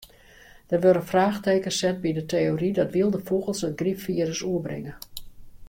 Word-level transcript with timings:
Der 0.71 0.81
wurde 0.81 1.03
fraachtekens 1.09 1.77
set 1.81 1.99
by 2.05 2.09
de 2.17 2.25
teory 2.33 2.69
dat 2.79 2.93
wylde 2.95 3.19
fûgels 3.27 3.61
it 3.69 3.77
grypfirus 3.79 4.41
oerbringe. 4.49 4.93